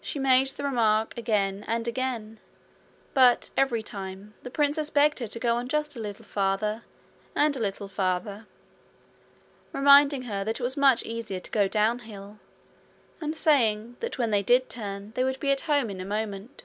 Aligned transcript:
She 0.00 0.18
made 0.18 0.46
the 0.46 0.64
remark 0.64 1.18
again 1.18 1.66
and 1.68 1.86
again, 1.86 2.40
but, 3.12 3.50
every 3.58 3.82
time, 3.82 4.32
the 4.42 4.50
princess 4.50 4.88
begged 4.88 5.18
her 5.18 5.26
to 5.26 5.38
go 5.38 5.56
on 5.56 5.68
just 5.68 5.94
a 5.94 6.00
little 6.00 6.24
farther 6.24 6.82
and 7.36 7.54
a 7.54 7.60
little 7.60 7.86
farther; 7.86 8.46
reminding 9.74 10.22
her 10.22 10.44
that 10.44 10.60
it 10.60 10.64
was 10.64 10.78
much 10.78 11.02
easier 11.04 11.40
to 11.40 11.50
go 11.50 11.68
downhill, 11.68 12.38
and 13.20 13.36
saying 13.36 13.98
that 14.00 14.16
when 14.16 14.30
they 14.30 14.42
did 14.42 14.70
turn 14.70 15.10
they 15.14 15.24
would 15.24 15.38
be 15.40 15.50
at 15.50 15.60
home 15.68 15.90
in 15.90 16.00
a 16.00 16.06
moment. 16.06 16.62